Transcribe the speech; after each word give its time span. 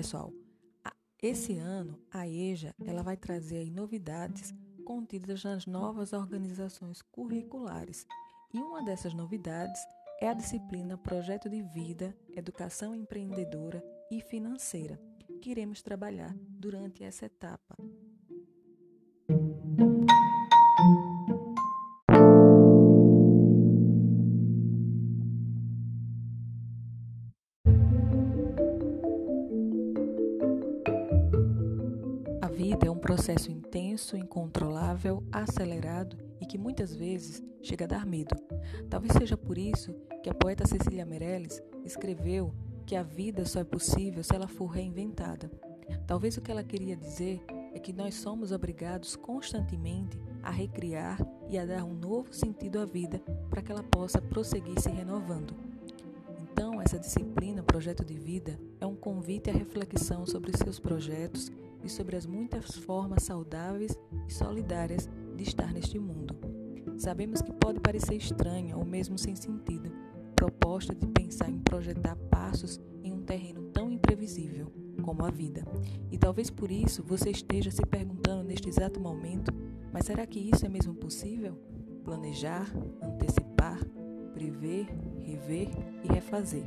pessoal, 0.00 0.32
esse 1.22 1.58
ano 1.58 2.00
a 2.10 2.26
EJA 2.26 2.74
ela 2.86 3.02
vai 3.02 3.18
trazer 3.18 3.70
novidades 3.70 4.50
contidas 4.82 5.44
nas 5.44 5.66
novas 5.66 6.14
organizações 6.14 7.02
curriculares. 7.02 8.06
E 8.54 8.58
uma 8.62 8.82
dessas 8.82 9.12
novidades 9.12 9.78
é 10.18 10.26
a 10.26 10.32
disciplina 10.32 10.96
Projeto 10.96 11.50
de 11.50 11.60
Vida, 11.60 12.16
Educação 12.34 12.94
Empreendedora 12.94 13.84
e 14.10 14.22
Financeira, 14.22 14.98
que 15.42 15.50
iremos 15.50 15.82
trabalhar 15.82 16.34
durante 16.48 17.04
essa 17.04 17.26
etapa. 17.26 17.76
Vida 32.62 32.86
é 32.86 32.90
um 32.90 32.98
processo 32.98 33.50
intenso, 33.50 34.18
incontrolável, 34.18 35.24
acelerado 35.32 36.18
e 36.38 36.44
que 36.44 36.58
muitas 36.58 36.94
vezes 36.94 37.42
chega 37.62 37.86
a 37.86 37.88
dar 37.88 38.04
medo. 38.04 38.36
Talvez 38.90 39.14
seja 39.14 39.34
por 39.34 39.56
isso 39.56 39.94
que 40.22 40.28
a 40.28 40.34
poeta 40.34 40.68
Cecília 40.68 41.06
Meirelles 41.06 41.62
escreveu 41.86 42.52
que 42.84 42.94
a 42.94 43.02
vida 43.02 43.46
só 43.46 43.60
é 43.60 43.64
possível 43.64 44.22
se 44.22 44.34
ela 44.34 44.46
for 44.46 44.66
reinventada. 44.66 45.50
Talvez 46.06 46.36
o 46.36 46.42
que 46.42 46.50
ela 46.50 46.62
queria 46.62 46.94
dizer 46.94 47.42
é 47.72 47.78
que 47.78 47.94
nós 47.94 48.16
somos 48.16 48.52
obrigados 48.52 49.16
constantemente 49.16 50.20
a 50.42 50.50
recriar 50.50 51.18
e 51.48 51.58
a 51.58 51.64
dar 51.64 51.82
um 51.82 51.94
novo 51.94 52.34
sentido 52.34 52.78
à 52.78 52.84
vida 52.84 53.22
para 53.48 53.62
que 53.62 53.72
ela 53.72 53.82
possa 53.82 54.20
prosseguir 54.20 54.78
se 54.78 54.90
renovando. 54.90 55.69
Então, 56.60 56.78
essa 56.78 56.98
disciplina, 56.98 57.62
projeto 57.62 58.04
de 58.04 58.12
vida, 58.18 58.60
é 58.78 58.84
um 58.84 58.94
convite 58.94 59.48
à 59.48 59.52
reflexão 59.54 60.26
sobre 60.26 60.54
seus 60.54 60.78
projetos 60.78 61.50
e 61.82 61.88
sobre 61.88 62.16
as 62.16 62.26
muitas 62.26 62.76
formas 62.76 63.22
saudáveis 63.22 63.98
e 64.28 64.30
solidárias 64.34 65.08
de 65.34 65.42
estar 65.42 65.72
neste 65.72 65.98
mundo. 65.98 66.36
Sabemos 66.98 67.40
que 67.40 67.50
pode 67.50 67.80
parecer 67.80 68.14
estranha 68.14 68.76
ou 68.76 68.84
mesmo 68.84 69.16
sem 69.16 69.34
sentido, 69.34 69.90
proposta 70.36 70.94
de 70.94 71.06
pensar 71.06 71.48
em 71.48 71.58
projetar 71.60 72.14
passos 72.30 72.78
em 73.02 73.10
um 73.10 73.22
terreno 73.22 73.62
tão 73.72 73.90
imprevisível 73.90 74.70
como 75.00 75.24
a 75.24 75.30
vida. 75.30 75.64
E 76.12 76.18
talvez 76.18 76.50
por 76.50 76.70
isso 76.70 77.02
você 77.02 77.30
esteja 77.30 77.70
se 77.70 77.86
perguntando 77.86 78.44
neste 78.44 78.68
exato 78.68 79.00
momento: 79.00 79.50
mas 79.90 80.04
será 80.04 80.26
que 80.26 80.38
isso 80.38 80.66
é 80.66 80.68
mesmo 80.68 80.94
possível? 80.94 81.58
Planejar, 82.04 82.70
antecipar, 83.00 83.80
prever, 84.40 84.86
rever 85.22 85.68
e 86.02 86.08
refazer. 86.10 86.64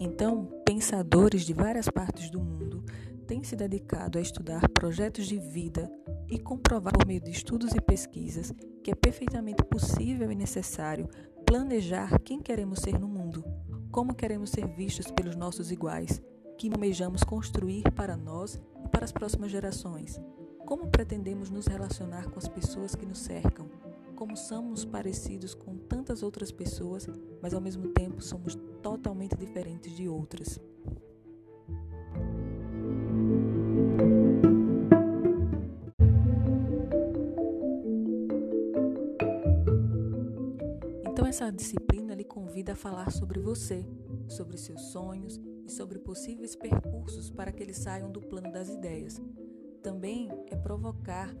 Então, 0.00 0.46
pensadores 0.64 1.42
de 1.42 1.52
várias 1.52 1.88
partes 1.88 2.28
do 2.28 2.40
mundo 2.40 2.84
têm 3.24 3.44
se 3.44 3.54
dedicado 3.54 4.18
a 4.18 4.20
estudar 4.20 4.68
projetos 4.70 5.28
de 5.28 5.38
vida 5.38 5.88
e 6.28 6.40
comprovar 6.40 6.94
por 6.94 7.06
meio 7.06 7.20
de 7.20 7.30
estudos 7.30 7.72
e 7.72 7.80
pesquisas 7.80 8.52
que 8.82 8.90
é 8.90 8.96
perfeitamente 8.96 9.62
possível 9.62 10.32
e 10.32 10.34
necessário 10.34 11.08
planejar 11.46 12.18
quem 12.24 12.40
queremos 12.40 12.80
ser 12.80 12.98
no 12.98 13.06
mundo, 13.06 13.44
como 13.92 14.12
queremos 14.12 14.50
ser 14.50 14.66
vistos 14.66 15.08
pelos 15.12 15.36
nossos 15.36 15.70
iguais, 15.70 16.20
que 16.58 16.68
almejamos 16.68 17.22
construir 17.22 17.84
para 17.92 18.16
nós 18.16 18.60
e 18.84 18.88
para 18.88 19.04
as 19.04 19.12
próximas 19.12 19.48
gerações, 19.48 20.20
como 20.66 20.88
pretendemos 20.88 21.50
nos 21.50 21.68
relacionar 21.68 22.28
com 22.28 22.38
as 22.38 22.48
pessoas 22.48 22.96
que 22.96 23.06
nos 23.06 23.20
cercam, 23.20 23.70
como 24.16 24.36
somos 24.36 24.84
parecidos 24.84 25.54
com 25.54 25.76
tantas 25.76 26.20
outras 26.20 26.50
pessoas, 26.50 27.06
mas 27.40 27.54
ao 27.54 27.60
mesmo 27.60 27.88
tempo 27.90 28.20
somos 28.20 28.56
totalmente 28.82 29.36
diferentes 29.36 29.96
de 29.96 30.08
outras. 30.08 30.58
Então 41.06 41.24
essa 41.24 41.52
disciplina 41.52 42.14
lhe 42.14 42.24
convida 42.24 42.72
a 42.72 42.76
falar 42.76 43.12
sobre 43.12 43.38
você, 43.38 43.86
sobre 44.26 44.58
seus 44.58 44.90
sonhos 44.90 45.40
e 45.68 45.70
sobre 45.70 45.98
possíveis 45.98 46.56
percursos 46.56 47.30
para 47.30 47.52
que 47.52 47.62
eles 47.62 47.76
saiam 47.76 48.10
do 48.10 48.20
plano 48.20 48.50
das 48.50 48.70
ideias. 48.70 49.20
Também 49.82 50.28
é 50.46 50.56
provocar 50.56 51.32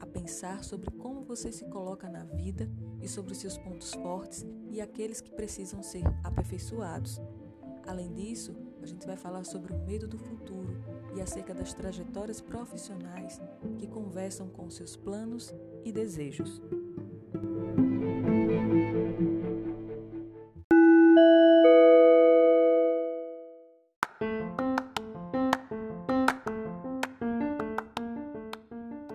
a 0.00 0.04
pensar 0.06 0.64
sobre 0.64 0.90
como 0.90 1.22
você 1.22 1.50
se 1.52 1.64
coloca 1.66 2.08
na 2.08 2.24
vida 2.24 2.68
e 3.00 3.08
sobre 3.08 3.34
seus 3.34 3.56
pontos 3.56 3.94
fortes 3.94 4.44
e 4.68 4.80
aqueles 4.80 5.20
que 5.20 5.30
precisam 5.30 5.82
ser 5.82 6.04
aperfeiçoados. 6.24 7.20
Além 7.86 8.12
disso, 8.12 8.54
a 8.82 8.86
gente 8.86 9.06
vai 9.06 9.16
falar 9.16 9.44
sobre 9.44 9.72
o 9.72 9.78
medo 9.78 10.06
do 10.06 10.18
futuro 10.18 10.76
e 11.16 11.20
acerca 11.20 11.54
das 11.54 11.72
trajetórias 11.72 12.40
profissionais 12.40 13.40
que 13.78 13.86
conversam 13.86 14.48
com 14.48 14.68
seus 14.68 14.96
planos 14.96 15.54
e 15.84 15.92
desejos. 15.92 16.60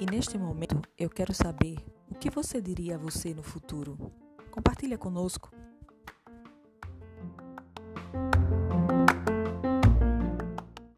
E 0.00 0.06
neste 0.06 0.38
momento 0.38 0.80
eu 0.96 1.10
quero 1.10 1.34
saber 1.34 1.76
o 2.08 2.14
que 2.14 2.30
você 2.30 2.60
diria 2.60 2.94
a 2.94 2.98
você 2.98 3.34
no 3.34 3.42
futuro. 3.42 4.12
Compartilha 4.48 4.96
conosco. 4.96 5.50